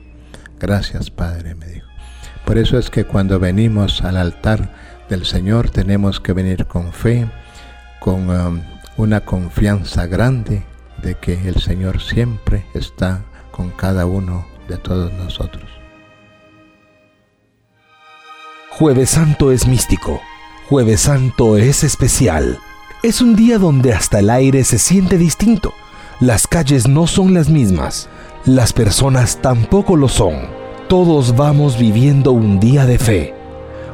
Gracias, 0.60 1.10
Padre, 1.10 1.56
me 1.56 1.68
dijo. 1.68 1.88
Por 2.46 2.58
eso 2.58 2.78
es 2.78 2.90
que 2.90 3.06
cuando 3.06 3.40
venimos 3.40 4.02
al 4.02 4.18
altar 4.18 4.74
del 5.10 5.26
Señor 5.26 5.70
tenemos 5.70 6.20
que 6.20 6.34
venir 6.34 6.66
con 6.68 6.94
fe, 6.94 7.30
con 8.00 8.30
um, 8.30 8.62
una 8.98 9.22
confianza 9.22 10.08
grande 10.08 10.64
de 11.02 11.16
que 11.16 11.48
el 11.48 11.56
Señor 11.56 12.02
siempre 12.02 12.66
está 12.74 13.24
con 13.52 13.72
cada 13.72 14.06
uno 14.06 14.46
de 14.68 14.78
todos 14.78 15.12
nosotros. 15.14 15.70
Jueves 18.70 19.10
Santo 19.10 19.52
es 19.52 19.68
místico. 19.68 20.22
Jueves 20.70 21.02
Santo 21.02 21.58
es 21.58 21.84
especial 21.84 22.58
es 23.04 23.20
un 23.20 23.36
día 23.36 23.58
donde 23.58 23.94
hasta 23.94 24.20
el 24.20 24.30
aire 24.30 24.64
se 24.64 24.78
siente 24.78 25.18
distinto. 25.18 25.74
Las 26.20 26.46
calles 26.46 26.88
no 26.88 27.08
son 27.08 27.34
las 27.34 27.50
mismas. 27.50 28.10
Las 28.46 28.74
personas 28.74 29.40
tampoco 29.42 29.96
lo 29.96 30.08
son. 30.08 30.36
Todos 30.88 31.36
vamos 31.36 31.80
viviendo 31.80 32.32
un 32.32 32.60
día 32.60 32.86
de 32.86 33.00
fe, 33.00 33.34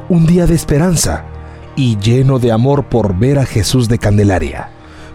un 0.10 0.26
día 0.26 0.46
de 0.46 0.56
esperanza 0.56 1.26
y 1.78 1.98
lleno 1.98 2.40
de 2.40 2.52
amor 2.52 2.86
por 2.86 3.18
ver 3.18 3.40
a 3.40 3.46
Jesús 3.46 3.88
de 3.88 3.98
Candelaria. 3.98 4.72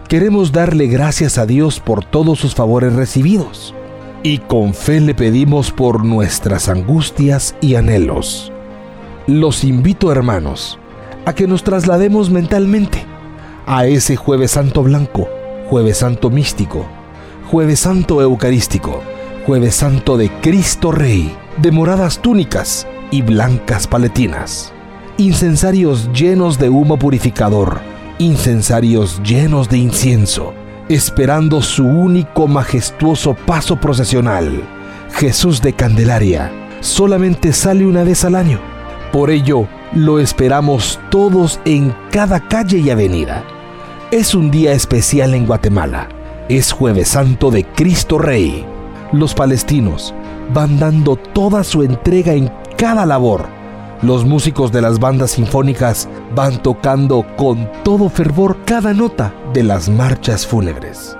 Queremos 0.09 0.51
darle 0.51 0.87
gracias 0.87 1.37
a 1.37 1.45
Dios 1.45 1.79
por 1.79 2.03
todos 2.03 2.39
sus 2.39 2.55
favores 2.55 2.93
recibidos 2.93 3.75
y 4.23 4.39
con 4.39 4.73
fe 4.73 5.01
le 5.01 5.13
pedimos 5.13 5.71
por 5.71 6.03
nuestras 6.03 6.67
angustias 6.67 7.55
y 7.61 7.75
anhelos. 7.75 8.51
Los 9.27 9.63
invito, 9.63 10.11
hermanos, 10.11 10.79
a 11.25 11.33
que 11.33 11.47
nos 11.47 11.63
traslademos 11.63 12.29
mentalmente 12.29 13.12
a 13.65 13.85
ese 13.85 14.15
jueves 14.15 14.51
santo 14.51 14.83
blanco, 14.83 15.29
jueves 15.69 15.97
santo 15.97 16.29
místico, 16.29 16.85
jueves 17.49 17.79
santo 17.79 18.21
eucarístico, 18.21 19.01
jueves 19.45 19.75
santo 19.75 20.17
de 20.17 20.29
Cristo 20.41 20.91
Rey, 20.91 21.35
de 21.57 21.71
moradas 21.71 22.19
túnicas 22.19 22.87
y 23.11 23.21
blancas 23.21 23.87
paletinas, 23.87 24.73
incensarios 25.17 26.09
llenos 26.13 26.59
de 26.59 26.69
humo 26.69 26.97
purificador, 26.97 27.79
incensarios 28.19 29.21
llenos 29.23 29.69
de 29.69 29.77
incienso, 29.77 30.53
esperando 30.89 31.61
su 31.61 31.85
único 31.85 32.47
majestuoso 32.47 33.33
paso 33.33 33.77
procesional. 33.77 34.61
Jesús 35.13 35.61
de 35.61 35.73
Candelaria 35.73 36.51
solamente 36.79 37.53
sale 37.53 37.85
una 37.85 38.03
vez 38.03 38.25
al 38.25 38.35
año. 38.35 38.59
Por 39.11 39.29
ello, 39.29 39.67
lo 39.95 40.19
esperamos 40.19 40.99
todos 41.09 41.59
en 41.65 41.95
cada 42.11 42.39
calle 42.47 42.79
y 42.79 42.89
avenida 42.89 43.43
es 44.13 44.35
un 44.35 44.51
día 44.51 44.73
especial 44.73 45.33
en 45.33 45.47
Guatemala. 45.47 46.07
Es 46.47 46.71
jueves 46.71 47.07
santo 47.07 47.49
de 47.49 47.63
Cristo 47.63 48.19
Rey. 48.19 48.63
Los 49.11 49.33
palestinos 49.33 50.13
van 50.53 50.77
dando 50.77 51.15
toda 51.15 51.63
su 51.63 51.81
entrega 51.81 52.33
en 52.33 52.51
cada 52.77 53.07
labor. 53.07 53.47
Los 54.03 54.23
músicos 54.23 54.71
de 54.71 54.83
las 54.83 54.99
bandas 54.99 55.31
sinfónicas 55.31 56.07
van 56.35 56.61
tocando 56.61 57.25
con 57.37 57.67
todo 57.83 58.07
fervor 58.07 58.57
cada 58.65 58.93
nota 58.93 59.33
de 59.51 59.63
las 59.63 59.89
marchas 59.89 60.45
fúnebres. 60.45 61.17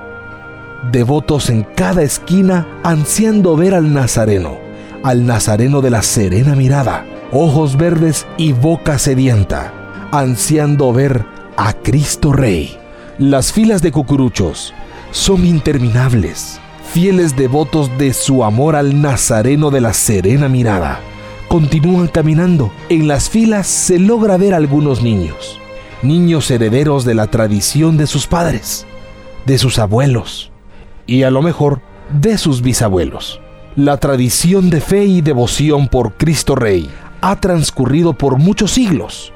Devotos 0.92 1.50
en 1.50 1.64
cada 1.76 2.04
esquina 2.04 2.68
ansiando 2.84 3.56
ver 3.56 3.74
al 3.74 3.92
Nazareno, 3.92 4.60
al 5.04 5.26
Nazareno 5.26 5.82
de 5.82 5.90
la 5.90 6.04
serena 6.04 6.54
mirada, 6.54 7.08
ojos 7.34 7.78
verdes 7.78 8.28
y 8.38 8.54
boca 8.54 9.00
sedienta, 9.00 9.74
ansiando 10.12 10.94
ver 10.94 11.26
a 11.58 11.74
Cristo 11.74 12.32
Rey. 12.32 12.78
Las 13.18 13.52
filas 13.52 13.82
de 13.82 13.92
cucuruchos 13.92 14.74
son 15.12 15.46
interminables, 15.46 16.60
fieles 16.92 17.36
devotos 17.36 17.90
de 17.98 18.14
su 18.14 18.44
amor 18.44 18.76
al 18.76 19.02
Nazareno 19.02 19.72
de 19.72 19.82
la 19.82 19.94
serena 19.94 20.48
mirada. 20.48 21.00
Continúan 21.48 22.08
caminando. 22.08 22.72
En 22.90 23.08
las 23.08 23.30
filas 23.30 23.66
se 23.66 23.98
logra 23.98 24.38
ver 24.38 24.54
algunos 24.54 25.02
niños, 25.02 25.60
niños 26.04 26.52
herederos 26.52 27.04
de 27.04 27.16
la 27.16 27.28
tradición 27.28 27.98
de 27.98 28.06
sus 28.06 28.28
padres, 28.28 28.86
de 29.48 29.58
sus 29.58 29.80
abuelos 29.80 30.52
y 31.08 31.24
a 31.24 31.32
lo 31.32 31.42
mejor 31.42 31.82
de 32.12 32.38
sus 32.38 32.62
bisabuelos. 32.62 33.40
La 33.76 33.98
tradición 33.98 34.70
de 34.70 34.82
fe 34.82 35.06
y 35.06 35.22
devoción 35.22 35.88
por 35.88 36.14
Cristo 36.14 36.54
Rey 36.54 36.92
ha 37.24 37.40
transcurrido 37.40 38.14
por 38.14 38.38
muchos 38.38 38.72
siglos 38.72 39.34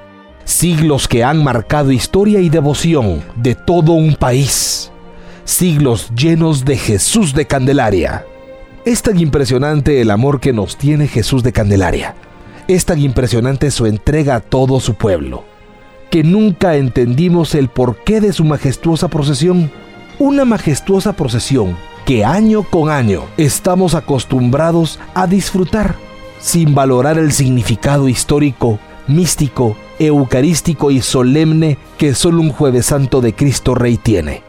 siglos 0.48 1.10
que 1.10 1.26
han 1.26 1.44
marcado 1.44 1.92
historia 1.92 2.40
y 2.40 2.50
devoción 2.50 3.22
de 3.36 3.54
todo 3.54 3.92
un 3.92 4.16
país, 4.16 4.92
siglos 5.44 6.10
llenos 6.16 6.64
de 6.64 6.78
Jesús 6.78 7.34
de 7.34 7.46
Candelaria. 7.46 8.26
Es 8.86 9.02
tan 9.02 9.20
impresionante 9.20 10.00
el 10.00 10.10
amor 10.10 10.40
que 10.40 10.54
nos 10.54 10.78
tiene 10.78 11.10
Jesús 11.10 11.44
de 11.44 11.52
Candelaria, 11.52 12.16
es 12.70 12.86
tan 12.86 13.00
impresionante 13.00 13.72
su 13.72 13.86
entrega 13.88 14.36
a 14.36 14.40
todo 14.40 14.80
su 14.80 14.94
pueblo, 14.94 15.44
que 16.10 16.24
nunca 16.24 16.78
entendimos 16.78 17.54
el 17.54 17.68
porqué 17.68 18.22
de 18.22 18.32
su 18.32 18.46
majestuosa 18.46 19.10
procesión, 19.10 19.70
una 20.18 20.46
majestuosa 20.46 21.12
procesión 21.12 21.76
que 22.06 22.24
año 22.24 22.64
con 22.64 22.90
año 22.90 23.24
estamos 23.36 23.96
acostumbrados 23.96 24.98
a 25.14 25.28
disfrutar, 25.28 25.96
sin 26.40 26.76
valorar 26.76 27.18
el 27.18 27.32
significado 27.32 28.08
histórico, 28.08 28.80
místico, 29.08 29.76
eucarístico 30.00 30.92
y 30.92 31.02
solemne 31.02 31.78
que 31.98 32.14
solo 32.14 32.42
un 32.42 32.52
jueves 32.52 32.88
santo 32.88 33.22
de 33.22 33.34
Cristo 33.34 33.76
Rey 33.76 33.98
tiene. 33.98 34.44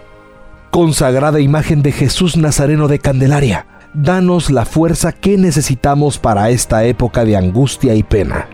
Consagrada 0.71 1.41
imagen 1.41 1.83
de 1.83 1.93
Jesús 1.93 2.37
Nazareno 2.37 2.89
de 2.89 2.99
Candelaria, 2.99 3.67
danos 3.95 4.51
la 4.51 4.65
fuerza 4.65 5.13
que 5.13 5.39
necesitamos 5.39 6.19
para 6.19 6.51
esta 6.51 6.85
época 6.85 7.25
de 7.25 7.37
angustia 7.37 7.95
y 7.95 8.03
pena. 8.03 8.49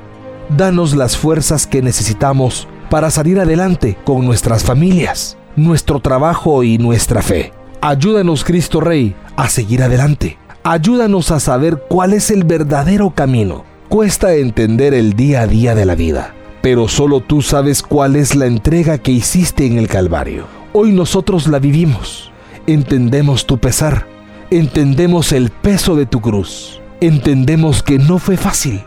Danos 0.57 0.95
las 0.95 1.17
fuerzas 1.17 1.67
que 1.67 1.83
necesitamos 1.83 2.69
para 2.91 3.11
salir 3.11 3.41
adelante 3.41 3.99
con 4.05 4.25
nuestras 4.25 4.63
familias, 4.63 5.37
nuestro 5.57 6.01
trabajo 6.01 6.63
y 6.63 6.79
nuestra 6.79 7.23
fe. 7.23 7.53
Ayúdanos, 7.81 8.45
Cristo 8.45 8.81
Rey, 8.81 9.17
a 9.37 9.49
seguir 9.49 9.83
adelante. 9.83 10.39
Ayúdanos 10.67 11.31
a 11.31 11.41
saber 11.41 11.85
cuál 11.91 12.15
es 12.15 12.31
el 12.31 12.43
verdadero 12.43 13.11
camino. 13.11 13.67
Cuesta 13.91 14.35
entender 14.35 14.95
el 14.95 15.13
día 15.13 15.43
a 15.43 15.47
día 15.47 15.75
de 15.75 15.85
la 15.85 15.95
vida, 15.95 16.35
pero 16.63 16.89
solo 16.89 17.21
tú 17.21 17.43
sabes 17.43 17.83
cuál 17.83 18.17
es 18.17 18.35
la 18.35 18.47
entrega 18.47 18.97
que 18.97 19.13
hiciste 19.13 19.67
en 19.67 19.77
el 19.77 19.89
Calvario. 19.89 20.47
Hoy 20.73 20.93
nosotros 20.93 21.49
la 21.49 21.59
vivimos. 21.59 22.33
Entendemos 22.67 23.45
tu 23.45 23.59
pesar. 23.59 24.07
Entendemos 24.51 25.33
el 25.33 25.51
peso 25.51 25.97
de 25.97 26.07
tu 26.07 26.23
cruz. 26.23 26.81
Entendemos 27.03 27.83
que 27.83 27.99
no 27.99 28.19
fue 28.19 28.39
fácil. 28.39 28.83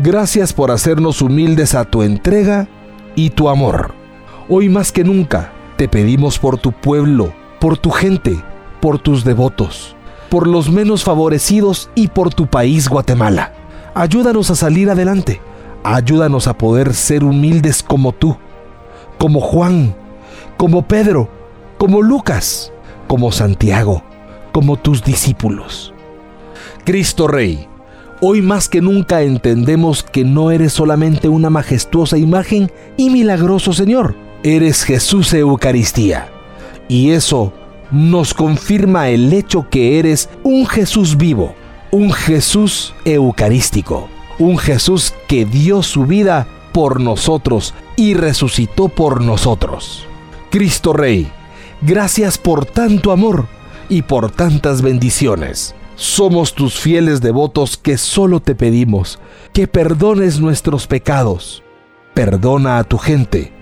Gracias 0.00 0.52
por 0.52 0.72
hacernos 0.72 1.22
humildes 1.22 1.76
a 1.76 1.84
tu 1.84 2.02
entrega 2.02 2.66
y 3.14 3.30
tu 3.30 3.48
amor. 3.48 3.94
Hoy 4.48 4.68
más 4.68 4.90
que 4.90 5.04
nunca 5.04 5.52
te 5.76 5.86
pedimos 5.86 6.40
por 6.40 6.58
tu 6.58 6.72
pueblo, 6.72 7.32
por 7.60 7.78
tu 7.78 7.90
gente, 7.92 8.36
por 8.80 8.98
tus 8.98 9.22
devotos, 9.22 9.93
por 10.34 10.48
los 10.48 10.68
menos 10.68 11.04
favorecidos 11.04 11.90
y 11.94 12.08
por 12.08 12.34
tu 12.34 12.48
país 12.48 12.88
Guatemala. 12.88 13.52
Ayúdanos 13.94 14.50
a 14.50 14.56
salir 14.56 14.90
adelante. 14.90 15.40
Ayúdanos 15.84 16.48
a 16.48 16.58
poder 16.58 16.92
ser 16.92 17.22
humildes 17.22 17.84
como 17.84 18.10
tú, 18.10 18.36
como 19.16 19.40
Juan, 19.40 19.94
como 20.56 20.88
Pedro, 20.88 21.28
como 21.78 22.02
Lucas, 22.02 22.72
como 23.06 23.30
Santiago, 23.30 24.02
como 24.50 24.76
tus 24.76 25.04
discípulos. 25.04 25.94
Cristo 26.84 27.28
Rey, 27.28 27.68
hoy 28.20 28.42
más 28.42 28.68
que 28.68 28.80
nunca 28.80 29.22
entendemos 29.22 30.02
que 30.02 30.24
no 30.24 30.50
eres 30.50 30.72
solamente 30.72 31.28
una 31.28 31.48
majestuosa 31.48 32.18
imagen 32.18 32.72
y 32.96 33.08
milagroso 33.10 33.72
Señor, 33.72 34.16
eres 34.42 34.82
Jesús 34.82 35.32
Eucaristía 35.32 36.26
y 36.88 37.10
eso 37.10 37.52
nos 37.90 38.34
confirma 38.34 39.08
el 39.08 39.32
hecho 39.32 39.68
que 39.68 39.98
eres 39.98 40.28
un 40.42 40.66
Jesús 40.66 41.16
vivo, 41.16 41.54
un 41.90 42.12
Jesús 42.12 42.94
eucarístico, 43.04 44.08
un 44.38 44.58
Jesús 44.58 45.14
que 45.28 45.44
dio 45.44 45.82
su 45.82 46.06
vida 46.06 46.46
por 46.72 47.00
nosotros 47.00 47.74
y 47.96 48.14
resucitó 48.14 48.88
por 48.88 49.22
nosotros. 49.22 50.06
Cristo 50.50 50.92
Rey, 50.92 51.30
gracias 51.82 52.38
por 52.38 52.66
tanto 52.66 53.12
amor 53.12 53.46
y 53.88 54.02
por 54.02 54.30
tantas 54.30 54.82
bendiciones. 54.82 55.74
Somos 55.96 56.54
tus 56.54 56.74
fieles 56.74 57.20
devotos 57.20 57.76
que 57.76 57.98
solo 57.98 58.40
te 58.40 58.56
pedimos 58.56 59.20
que 59.52 59.68
perdones 59.68 60.40
nuestros 60.40 60.88
pecados. 60.88 61.62
Perdona 62.14 62.78
a 62.78 62.84
tu 62.84 62.98
gente, 62.98 63.52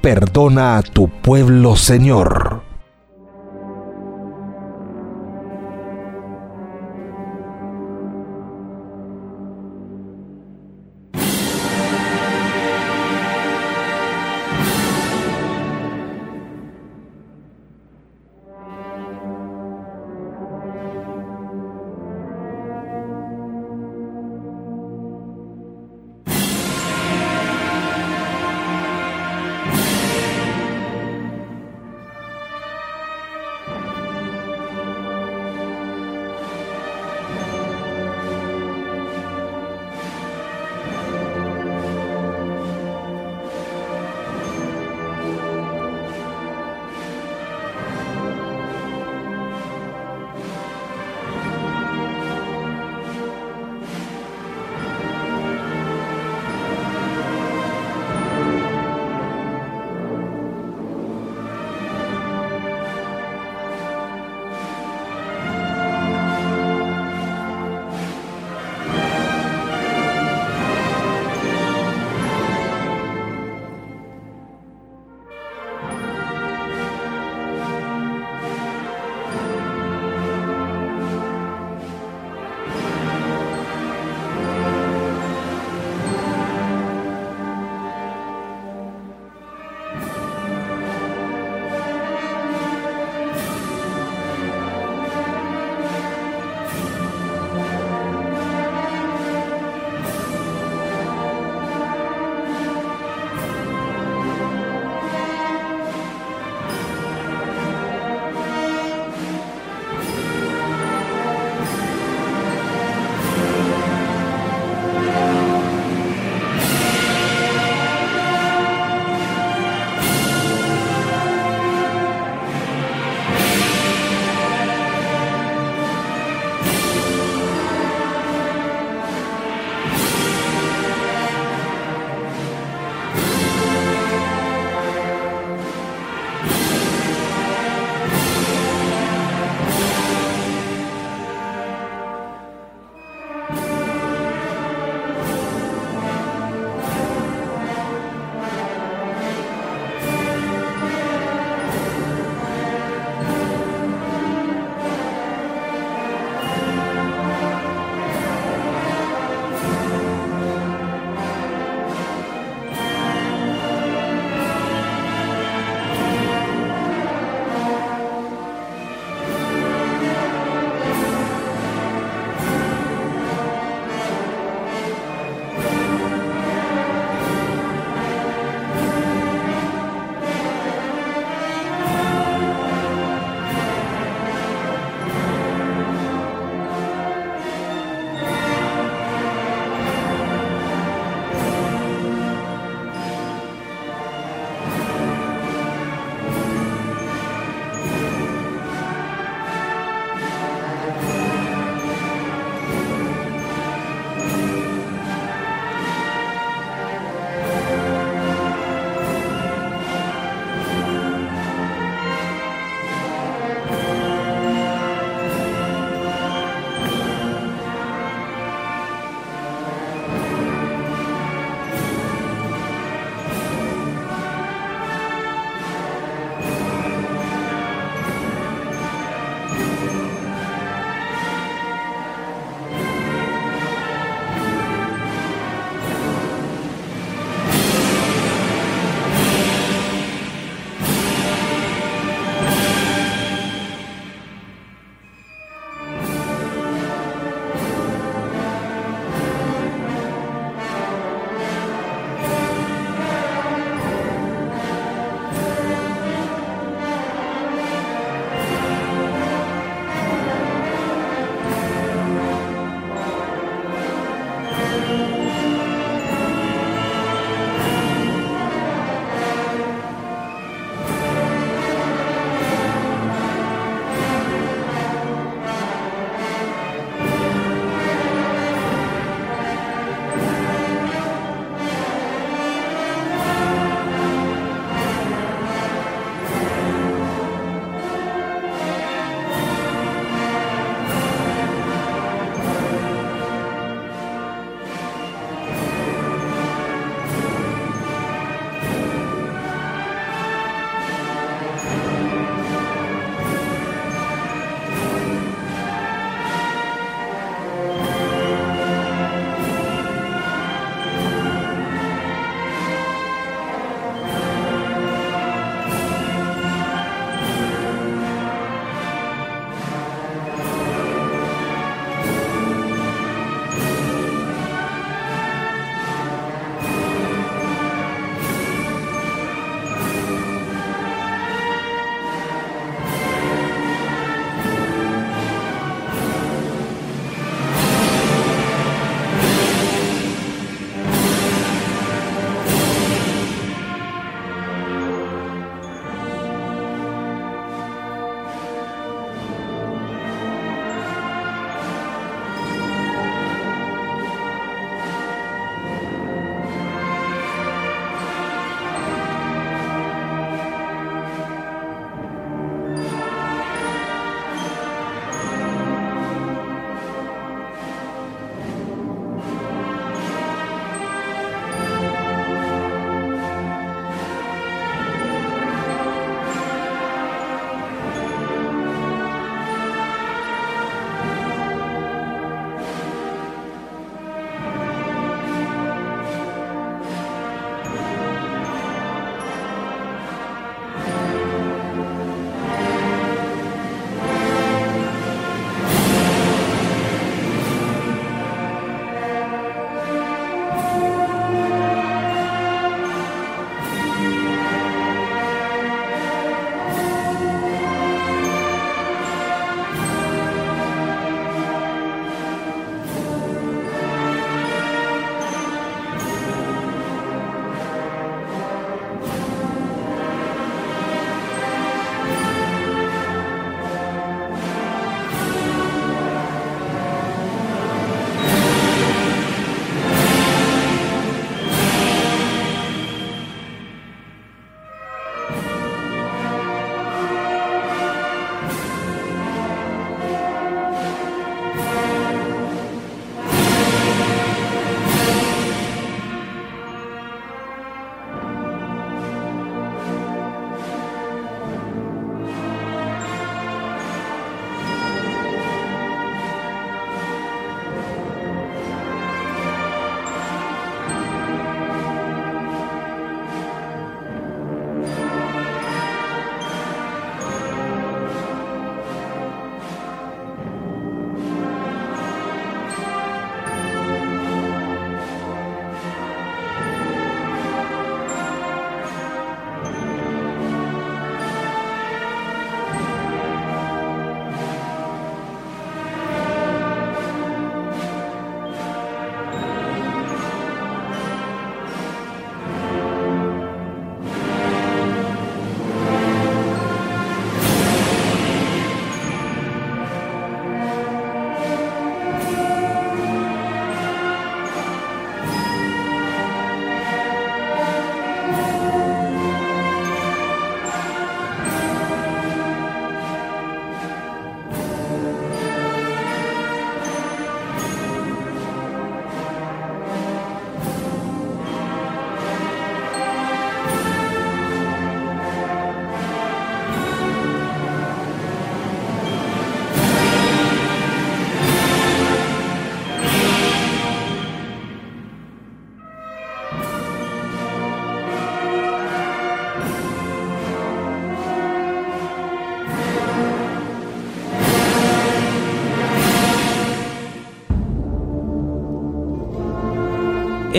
perdona 0.00 0.78
a 0.78 0.82
tu 0.82 1.08
pueblo, 1.08 1.74
Señor. 1.76 2.69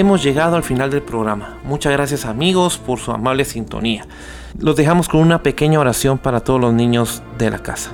Hemos 0.01 0.23
llegado 0.23 0.55
al 0.55 0.63
final 0.63 0.89
del 0.89 1.03
programa. 1.03 1.59
Muchas 1.63 1.93
gracias 1.93 2.25
amigos 2.25 2.79
por 2.79 2.99
su 2.99 3.11
amable 3.11 3.45
sintonía. 3.45 4.07
Los 4.57 4.75
dejamos 4.75 5.07
con 5.07 5.21
una 5.21 5.43
pequeña 5.43 5.79
oración 5.79 6.17
para 6.17 6.39
todos 6.39 6.59
los 6.59 6.73
niños 6.73 7.21
de 7.37 7.51
la 7.51 7.59
casa. 7.59 7.91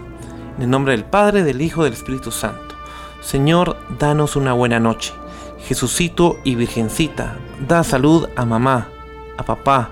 En 0.56 0.64
el 0.64 0.70
nombre 0.70 0.94
del 0.94 1.04
Padre, 1.04 1.44
del 1.44 1.62
Hijo 1.62 1.84
del 1.84 1.92
Espíritu 1.92 2.32
Santo. 2.32 2.76
Señor, 3.22 3.76
danos 4.00 4.38
una 4.38 4.54
buena 4.54 4.80
noche. 4.80 5.14
Jesucito 5.60 6.38
y 6.46 6.56
Virgencita, 6.56 7.36
da 7.68 7.84
salud 7.84 8.30
a 8.38 8.46
mamá, 8.46 8.88
a 9.38 9.44
papá, 9.44 9.90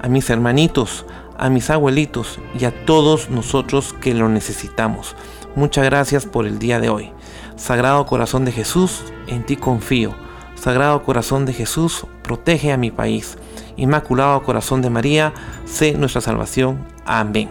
a 0.00 0.08
mis 0.08 0.30
hermanitos, 0.30 1.04
a 1.36 1.50
mis 1.50 1.68
abuelitos 1.68 2.40
y 2.58 2.64
a 2.64 2.86
todos 2.86 3.28
nosotros 3.28 3.94
que 4.00 4.14
lo 4.14 4.30
necesitamos. 4.30 5.16
Muchas 5.54 5.84
gracias 5.84 6.24
por 6.24 6.46
el 6.46 6.58
día 6.58 6.80
de 6.80 6.88
hoy. 6.88 7.12
Sagrado 7.56 8.06
Corazón 8.06 8.46
de 8.46 8.52
Jesús, 8.52 9.04
en 9.26 9.44
ti 9.44 9.56
confío. 9.56 10.27
Sagrado 10.60 11.02
Corazón 11.04 11.46
de 11.46 11.52
Jesús, 11.52 12.04
protege 12.22 12.72
a 12.72 12.76
mi 12.76 12.90
país. 12.90 13.38
Inmaculado 13.76 14.42
Corazón 14.42 14.82
de 14.82 14.90
María, 14.90 15.32
sé 15.64 15.92
nuestra 15.92 16.20
salvación. 16.20 16.84
Amén. 17.06 17.50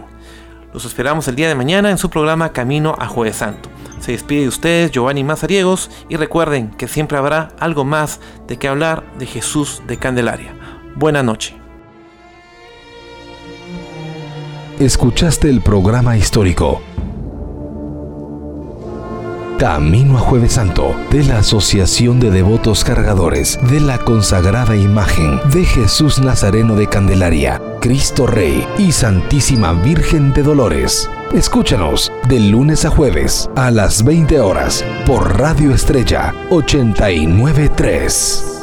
Los 0.74 0.84
esperamos 0.84 1.26
el 1.28 1.34
día 1.34 1.48
de 1.48 1.54
mañana 1.54 1.90
en 1.90 1.96
su 1.96 2.10
programa 2.10 2.52
Camino 2.52 2.94
a 2.98 3.06
Jueves 3.06 3.36
Santo. 3.36 3.70
Se 4.00 4.12
despide 4.12 4.42
de 4.42 4.48
ustedes 4.48 4.90
Giovanni 4.90 5.24
Mazariegos 5.24 5.90
y 6.08 6.16
recuerden 6.16 6.70
que 6.70 6.86
siempre 6.86 7.16
habrá 7.16 7.48
algo 7.58 7.84
más 7.84 8.20
de 8.46 8.58
qué 8.58 8.68
hablar 8.68 9.02
de 9.18 9.26
Jesús 9.26 9.82
de 9.86 9.96
Candelaria. 9.96 10.54
Buena 10.94 11.22
noche. 11.22 11.56
Escuchaste 14.78 15.48
el 15.48 15.60
programa 15.62 16.16
histórico 16.16 16.82
Camino 19.58 20.16
a 20.16 20.20
Jueves 20.20 20.52
Santo 20.52 20.94
de 21.10 21.24
la 21.24 21.38
Asociación 21.38 22.20
de 22.20 22.30
Devotos 22.30 22.84
Cargadores 22.84 23.58
de 23.68 23.80
la 23.80 23.98
consagrada 23.98 24.76
imagen 24.76 25.40
de 25.52 25.64
Jesús 25.64 26.20
Nazareno 26.20 26.76
de 26.76 26.86
Candelaria, 26.86 27.60
Cristo 27.80 28.28
Rey 28.28 28.64
y 28.78 28.92
Santísima 28.92 29.72
Virgen 29.72 30.32
de 30.32 30.44
Dolores. 30.44 31.10
Escúchanos 31.34 32.12
de 32.28 32.38
lunes 32.38 32.84
a 32.84 32.90
jueves 32.90 33.50
a 33.56 33.72
las 33.72 34.04
20 34.04 34.38
horas 34.38 34.84
por 35.04 35.40
Radio 35.40 35.74
Estrella 35.74 36.32
893. 36.50 38.57